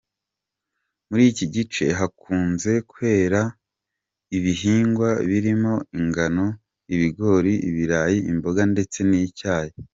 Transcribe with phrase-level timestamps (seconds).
[1.09, 3.41] Muri iki gice hakunze kwera
[4.37, 6.45] ibihingwa birimo ingano,
[6.93, 9.75] ibigori, ibirayi, imboga ndetse n’icyayi.